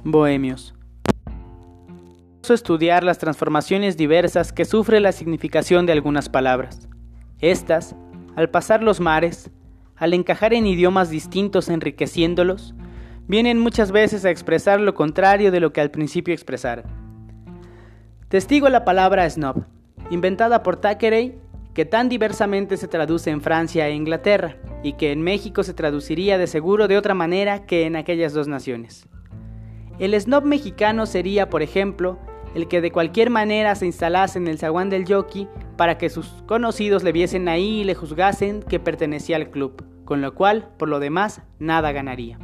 Bohemios. 0.04 0.74
Estudiar 2.48 3.04
las 3.04 3.18
transformaciones 3.18 3.96
diversas 3.96 4.52
que 4.52 4.64
sufre 4.64 4.98
la 4.98 5.12
significación 5.12 5.86
de 5.86 5.92
algunas 5.92 6.28
palabras. 6.28 6.88
Estas, 7.38 7.94
al 8.34 8.50
pasar 8.50 8.82
los 8.82 8.98
mares, 8.98 9.52
al 10.00 10.14
encajar 10.14 10.54
en 10.54 10.66
idiomas 10.66 11.10
distintos 11.10 11.68
enriqueciéndolos, 11.68 12.74
vienen 13.28 13.58
muchas 13.58 13.92
veces 13.92 14.24
a 14.24 14.30
expresar 14.30 14.80
lo 14.80 14.94
contrario 14.94 15.52
de 15.52 15.60
lo 15.60 15.74
que 15.74 15.82
al 15.82 15.90
principio 15.90 16.32
expresaron. 16.32 16.86
Testigo 18.28 18.70
la 18.70 18.86
palabra 18.86 19.28
snob, 19.28 19.66
inventada 20.10 20.62
por 20.62 20.78
Thackeray, 20.78 21.38
que 21.74 21.84
tan 21.84 22.08
diversamente 22.08 22.78
se 22.78 22.88
traduce 22.88 23.28
en 23.28 23.42
Francia 23.42 23.86
e 23.88 23.94
Inglaterra, 23.94 24.56
y 24.82 24.94
que 24.94 25.12
en 25.12 25.20
México 25.20 25.62
se 25.62 25.74
traduciría 25.74 26.38
de 26.38 26.46
seguro 26.46 26.88
de 26.88 26.96
otra 26.96 27.12
manera 27.12 27.66
que 27.66 27.84
en 27.84 27.94
aquellas 27.94 28.32
dos 28.32 28.48
naciones. 28.48 29.06
El 29.98 30.18
snob 30.18 30.44
mexicano 30.44 31.04
sería, 31.04 31.50
por 31.50 31.60
ejemplo, 31.60 32.18
el 32.54 32.68
que 32.68 32.80
de 32.80 32.90
cualquier 32.90 33.28
manera 33.28 33.74
se 33.74 33.84
instalase 33.84 34.38
en 34.38 34.48
el 34.48 34.58
zaguán 34.58 34.88
del 34.88 35.04
jockey 35.06 35.46
para 35.76 35.98
que 35.98 36.08
sus 36.08 36.26
conocidos 36.46 37.02
le 37.02 37.12
viesen 37.12 37.48
ahí 37.48 37.80
y 37.80 37.84
le 37.84 37.94
juzgasen 37.94 38.62
que 38.62 38.80
pertenecía 38.80 39.36
al 39.36 39.50
club, 39.50 39.89
con 40.10 40.22
lo 40.22 40.34
cual, 40.34 40.68
por 40.76 40.88
lo 40.88 40.98
demás, 40.98 41.40
nada 41.60 41.92
ganaría. 41.92 42.36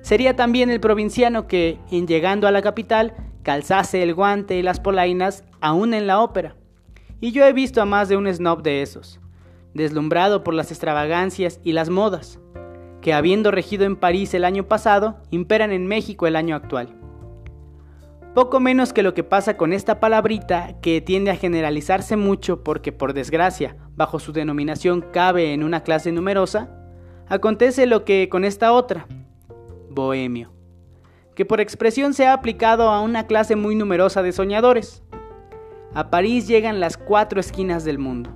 Sería 0.00 0.34
también 0.34 0.68
el 0.68 0.80
provinciano 0.80 1.46
que, 1.46 1.78
en 1.92 2.08
llegando 2.08 2.48
a 2.48 2.50
la 2.50 2.60
capital, 2.60 3.14
calzase 3.44 4.02
el 4.02 4.14
guante 4.14 4.56
y 4.56 4.62
las 4.62 4.80
polainas 4.80 5.44
aún 5.60 5.94
en 5.94 6.08
la 6.08 6.18
ópera. 6.18 6.56
Y 7.20 7.30
yo 7.30 7.46
he 7.46 7.52
visto 7.52 7.80
a 7.80 7.84
más 7.84 8.08
de 8.08 8.16
un 8.16 8.26
snob 8.26 8.64
de 8.64 8.82
esos, 8.82 9.20
deslumbrado 9.74 10.42
por 10.42 10.54
las 10.54 10.72
extravagancias 10.72 11.60
y 11.62 11.70
las 11.70 11.88
modas, 11.88 12.40
que 13.00 13.14
habiendo 13.14 13.52
regido 13.52 13.84
en 13.84 13.94
París 13.94 14.34
el 14.34 14.44
año 14.44 14.66
pasado, 14.66 15.20
imperan 15.30 15.70
en 15.70 15.86
México 15.86 16.26
el 16.26 16.34
año 16.34 16.56
actual. 16.56 16.96
Poco 18.34 18.60
menos 18.60 18.94
que 18.94 19.02
lo 19.02 19.12
que 19.12 19.24
pasa 19.24 19.58
con 19.58 19.74
esta 19.74 20.00
palabrita 20.00 20.80
que 20.80 21.02
tiende 21.02 21.30
a 21.30 21.36
generalizarse 21.36 22.16
mucho 22.16 22.64
porque 22.64 22.90
por 22.90 23.12
desgracia, 23.12 23.76
bajo 23.94 24.18
su 24.20 24.32
denominación 24.32 25.04
cabe 25.12 25.52
en 25.52 25.62
una 25.62 25.82
clase 25.82 26.12
numerosa, 26.12 26.70
acontece 27.28 27.84
lo 27.84 28.06
que 28.06 28.30
con 28.30 28.46
esta 28.46 28.72
otra, 28.72 29.06
bohemio, 29.90 30.50
que 31.34 31.44
por 31.44 31.60
expresión 31.60 32.14
se 32.14 32.26
ha 32.26 32.32
aplicado 32.32 32.88
a 32.88 33.02
una 33.02 33.26
clase 33.26 33.54
muy 33.54 33.74
numerosa 33.74 34.22
de 34.22 34.32
soñadores. 34.32 35.02
A 35.92 36.08
París 36.08 36.48
llegan 36.48 36.80
las 36.80 36.96
cuatro 36.96 37.38
esquinas 37.38 37.84
del 37.84 37.98
mundo, 37.98 38.30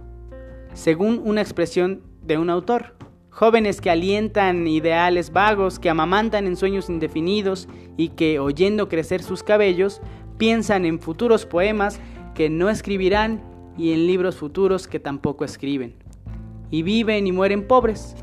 según 0.75 1.23
una 1.25 1.41
expresión 1.41 2.03
de 2.21 2.37
un 2.37 2.51
autor. 2.51 2.96
Jóvenes 3.37 3.83
que 3.83 3.91
alientan 3.91 4.67
ideales 4.67 5.31
vagos, 5.31 5.79
que 5.79 5.91
amamantan 5.91 6.47
en 6.47 6.57
sueños 6.57 6.89
indefinidos 6.89 7.69
y 7.99 8.09
que, 8.09 8.39
oyendo 8.39 8.89
crecer 8.89 9.23
sus 9.23 9.43
cabellos, 9.43 10.01
piensan 10.39 10.87
en 10.87 10.99
futuros 10.99 11.45
poemas 11.45 12.01
que 12.35 12.49
no 12.49 12.71
escribirán 12.71 13.43
y 13.77 13.93
en 13.93 14.07
libros 14.07 14.37
futuros 14.37 14.89
que 14.89 15.01
tampoco 15.01 15.45
escriben. 15.45 15.97
Y 16.71 16.83
viven 16.83 17.27
y 17.27 17.33
mueren 17.33 17.69
pobres. 17.69 18.17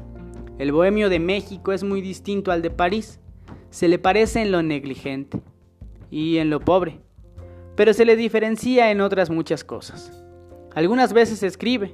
El 0.58 0.72
bohemio 0.72 1.10
de 1.10 1.20
México 1.20 1.74
es 1.74 1.84
muy 1.84 2.02
distinto 2.02 2.52
al 2.52 2.64
de 2.64 2.72
París 2.72 3.20
se 3.70 3.88
le 3.88 4.00
parece 4.00 4.42
en 4.42 4.52
lo 4.52 4.64
negligente 4.64 5.44
y 6.10 6.38
en 6.38 6.50
lo 6.50 6.60
pobre, 6.60 7.02
pero 7.76 7.94
se 7.94 8.06
le 8.06 8.16
diferencia 8.16 8.90
en 8.90 9.00
otras 9.00 9.30
muchas 9.30 9.64
cosas. 9.64 10.26
Algunas 10.74 11.14
veces 11.14 11.44
escribe, 11.44 11.94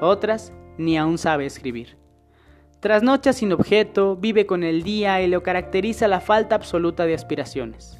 otras 0.00 0.52
ni 0.76 0.98
aún 0.98 1.18
sabe 1.18 1.46
escribir. 1.46 2.01
Trasnocha 2.82 3.32
sin 3.32 3.52
objeto, 3.52 4.16
vive 4.16 4.44
con 4.44 4.64
el 4.64 4.82
día 4.82 5.22
y 5.22 5.28
lo 5.28 5.44
caracteriza 5.44 6.08
la 6.08 6.18
falta 6.18 6.56
absoluta 6.56 7.06
de 7.06 7.14
aspiraciones. 7.14 7.96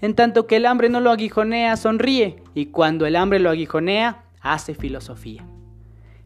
En 0.00 0.14
tanto 0.14 0.46
que 0.46 0.56
el 0.56 0.64
hambre 0.64 0.88
no 0.88 1.00
lo 1.00 1.10
aguijonea, 1.10 1.76
sonríe, 1.76 2.42
y 2.54 2.66
cuando 2.66 3.04
el 3.04 3.16
hambre 3.16 3.38
lo 3.38 3.50
aguijonea, 3.50 4.24
hace 4.40 4.72
filosofía. 4.72 5.46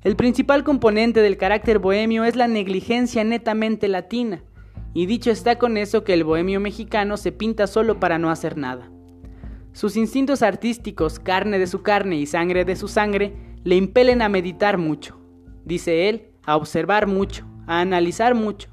El 0.05 0.15
principal 0.15 0.63
componente 0.63 1.23
del 1.23 1.37
carácter 1.37 1.81
bohemio 1.81 2.23
es 2.23 2.37
la 2.37 2.47
negligencia 2.47 3.25
netamente 3.25 3.89
latina, 3.89 4.45
y 4.95 5.07
dicho 5.07 5.33
está 5.33 5.59
con 5.59 5.77
eso 5.77 6.05
que 6.05 6.15
el 6.15 6.23
bohemio 6.23 6.61
mexicano 6.61 7.17
se 7.17 7.33
pinta 7.33 7.67
solo 7.67 7.99
para 7.99 8.17
no 8.17 8.31
hacer 8.31 8.57
nada. 8.57 8.93
Sus 9.73 9.97
instintos 9.97 10.43
artísticos, 10.43 11.19
carne 11.19 11.59
de 11.59 11.67
su 11.67 11.83
carne 11.83 12.15
y 12.15 12.27
sangre 12.27 12.65
de 12.65 12.77
su 12.77 12.87
sangre, 12.87 13.35
le 13.65 13.75
impelen 13.75 14.23
a 14.23 14.29
meditar 14.29 14.79
mucho, 14.79 15.19
dice 15.65 16.09
él, 16.09 16.29
a 16.45 16.55
observar 16.55 17.09
mucho, 17.09 17.45
a 17.69 17.81
analizar 17.81 18.35
mucho. 18.35 18.69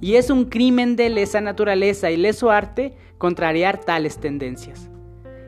Y 0.00 0.14
es 0.14 0.30
un 0.30 0.46
crimen 0.46 0.96
de 0.96 1.10
lesa 1.10 1.42
naturaleza 1.42 2.10
y 2.10 2.16
leso 2.16 2.50
arte 2.50 2.96
contrariar 3.18 3.78
tales 3.78 4.18
tendencias. 4.18 4.88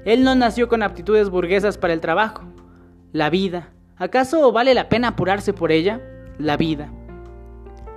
Él 0.05 0.25
no 0.25 0.35
nació 0.35 0.69
con 0.69 0.83
aptitudes 0.83 1.31
burguesas 1.31 1.79
para 1.79 1.95
el 1.95 2.01
trabajo. 2.03 2.43
La 3.13 3.31
vida. 3.31 3.71
¿Acaso 3.97 4.53
vale 4.53 4.75
la 4.75 4.89
pena 4.89 5.09
apurarse 5.09 5.55
por 5.55 5.73
ella? 5.73 6.01
La 6.39 6.59
vida. 6.59 6.93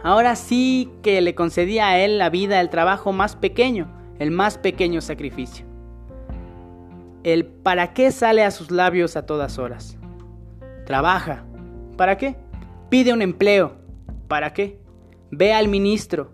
Ahora 0.03 0.35
sí 0.35 0.89
que 1.01 1.21
le 1.21 1.35
concedía 1.35 1.89
a 1.89 1.99
él 1.99 2.17
la 2.17 2.29
vida 2.29 2.61
el 2.61 2.69
trabajo 2.69 3.11
más 3.11 3.35
pequeño, 3.35 3.87
el 4.19 4.31
más 4.31 4.57
pequeño 4.57 5.01
sacrificio. 5.01 5.65
El 7.23 7.45
para 7.45 7.93
qué 7.93 8.11
sale 8.11 8.43
a 8.43 8.51
sus 8.51 8.69
labios 8.69 9.15
a 9.17 9.25
todas 9.25 9.57
horas. 9.57 9.97
Trabaja, 10.85 11.45
¿Para 11.97 12.17
qué? 12.17 12.35
Pide 12.89 13.13
un 13.13 13.21
empleo. 13.21 13.75
¿Para 14.27 14.53
qué? 14.53 14.79
Ve 15.35 15.51
al 15.51 15.67
ministro. 15.67 16.29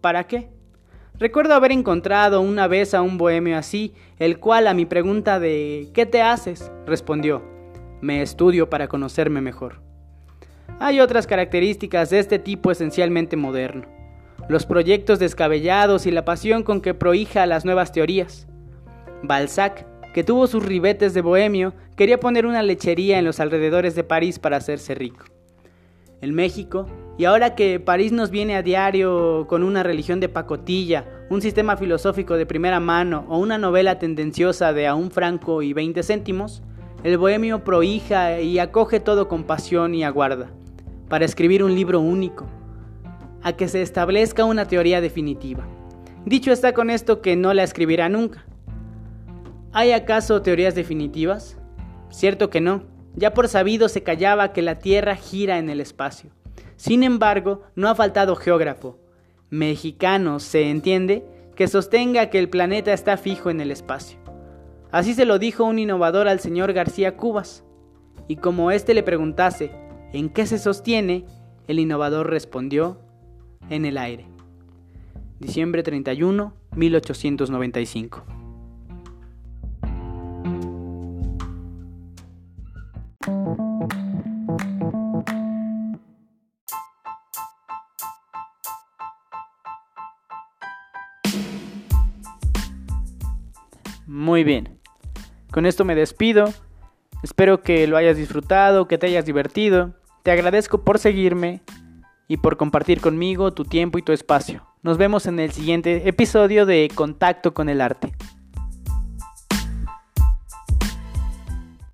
¿Para 0.00 0.26
qué? 0.26 0.48
Recuerdo 1.18 1.52
haber 1.52 1.70
encontrado 1.70 2.40
una 2.40 2.66
vez 2.66 2.94
a 2.94 3.02
un 3.02 3.18
bohemio 3.18 3.58
así, 3.58 3.92
el 4.18 4.40
cual 4.40 4.68
a 4.68 4.72
mi 4.72 4.86
pregunta 4.86 5.38
de 5.38 5.90
¿qué 5.92 6.06
te 6.06 6.22
haces? 6.22 6.72
respondió, 6.86 7.42
me 8.00 8.22
estudio 8.22 8.70
para 8.70 8.88
conocerme 8.88 9.42
mejor. 9.42 9.82
Hay 10.80 10.98
otras 11.00 11.26
características 11.26 12.08
de 12.08 12.20
este 12.20 12.38
tipo 12.38 12.70
esencialmente 12.70 13.36
moderno, 13.36 13.86
los 14.48 14.64
proyectos 14.64 15.18
descabellados 15.18 16.06
y 16.06 16.10
la 16.10 16.24
pasión 16.24 16.62
con 16.62 16.80
que 16.80 16.94
prohija 16.94 17.44
las 17.44 17.66
nuevas 17.66 17.92
teorías. 17.92 18.48
Balzac, 19.22 19.84
que 20.14 20.24
tuvo 20.24 20.46
sus 20.46 20.64
ribetes 20.64 21.12
de 21.12 21.20
bohemio, 21.20 21.74
quería 21.96 22.18
poner 22.18 22.46
una 22.46 22.62
lechería 22.62 23.18
en 23.18 23.26
los 23.26 23.40
alrededores 23.40 23.94
de 23.94 24.04
París 24.04 24.38
para 24.38 24.56
hacerse 24.56 24.94
rico. 24.94 25.26
En 26.20 26.34
México, 26.34 26.86
y 27.16 27.24
ahora 27.24 27.54
que 27.54 27.80
París 27.80 28.12
nos 28.12 28.30
viene 28.30 28.56
a 28.56 28.62
diario 28.62 29.46
con 29.48 29.62
una 29.62 29.82
religión 29.82 30.20
de 30.20 30.28
pacotilla, 30.28 31.04
un 31.30 31.42
sistema 31.42 31.76
filosófico 31.76 32.36
de 32.36 32.46
primera 32.46 32.80
mano 32.80 33.24
o 33.28 33.38
una 33.38 33.58
novela 33.58 33.98
tendenciosa 33.98 34.72
de 34.72 34.86
a 34.86 34.94
un 34.94 35.10
franco 35.10 35.62
y 35.62 35.72
veinte 35.72 36.02
céntimos, 36.02 36.62
el 37.04 37.18
bohemio 37.18 37.62
prohija 37.64 38.40
y 38.40 38.58
acoge 38.58 39.00
todo 39.00 39.28
con 39.28 39.44
pasión 39.44 39.94
y 39.94 40.04
aguarda, 40.04 40.50
para 41.08 41.24
escribir 41.24 41.62
un 41.62 41.74
libro 41.74 42.00
único, 42.00 42.46
a 43.42 43.52
que 43.52 43.68
se 43.68 43.82
establezca 43.82 44.44
una 44.44 44.66
teoría 44.66 45.00
definitiva. 45.00 45.66
Dicho 46.24 46.52
está 46.52 46.72
con 46.72 46.90
esto 46.90 47.20
que 47.20 47.36
no 47.36 47.54
la 47.54 47.62
escribirá 47.62 48.08
nunca. 48.08 48.44
¿Hay 49.72 49.92
acaso 49.92 50.42
teorías 50.42 50.74
definitivas? 50.74 51.56
Cierto 52.10 52.50
que 52.50 52.60
no. 52.60 52.82
Ya 53.18 53.34
por 53.34 53.48
sabido 53.48 53.88
se 53.88 54.04
callaba 54.04 54.52
que 54.52 54.62
la 54.62 54.78
Tierra 54.78 55.16
gira 55.16 55.58
en 55.58 55.70
el 55.70 55.80
espacio. 55.80 56.30
Sin 56.76 57.02
embargo, 57.02 57.62
no 57.74 57.88
ha 57.88 57.96
faltado 57.96 58.36
geógrafo, 58.36 58.96
mexicano, 59.50 60.38
se 60.38 60.70
entiende, 60.70 61.26
que 61.56 61.66
sostenga 61.66 62.30
que 62.30 62.38
el 62.38 62.48
planeta 62.48 62.92
está 62.92 63.16
fijo 63.16 63.50
en 63.50 63.60
el 63.60 63.72
espacio. 63.72 64.20
Así 64.92 65.14
se 65.14 65.24
lo 65.24 65.40
dijo 65.40 65.64
un 65.64 65.80
innovador 65.80 66.28
al 66.28 66.38
señor 66.38 66.72
García 66.72 67.16
Cubas. 67.16 67.64
Y 68.28 68.36
como 68.36 68.70
éste 68.70 68.94
le 68.94 69.02
preguntase 69.02 69.72
en 70.12 70.28
qué 70.28 70.46
se 70.46 70.58
sostiene, 70.58 71.24
el 71.66 71.80
innovador 71.80 72.30
respondió 72.30 73.00
en 73.68 73.84
el 73.84 73.98
aire. 73.98 74.26
Diciembre 75.40 75.82
31, 75.82 76.54
1895. 76.76 78.37
Bien. 94.48 94.80
Con 95.52 95.66
esto 95.66 95.84
me 95.84 95.94
despido. 95.94 96.52
Espero 97.22 97.62
que 97.62 97.86
lo 97.86 97.98
hayas 97.98 98.16
disfrutado, 98.16 98.88
que 98.88 98.96
te 98.96 99.06
hayas 99.06 99.26
divertido. 99.26 99.94
Te 100.22 100.30
agradezco 100.30 100.84
por 100.84 100.98
seguirme 100.98 101.60
y 102.28 102.38
por 102.38 102.56
compartir 102.56 103.02
conmigo 103.02 103.52
tu 103.52 103.64
tiempo 103.64 103.98
y 103.98 104.02
tu 104.02 104.12
espacio. 104.12 104.66
Nos 104.82 104.96
vemos 104.96 105.26
en 105.26 105.38
el 105.38 105.52
siguiente 105.52 106.08
episodio 106.08 106.64
de 106.64 106.90
Contacto 106.94 107.52
con 107.52 107.68
el 107.68 107.82
Arte. 107.82 108.14